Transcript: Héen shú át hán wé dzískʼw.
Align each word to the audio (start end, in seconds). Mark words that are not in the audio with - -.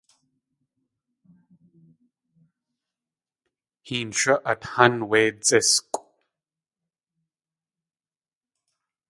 Héen 3.87 4.11
shú 4.19 4.33
át 4.51 4.63
hán 4.71 4.95
wé 5.09 5.21
dzískʼw. 5.45 6.01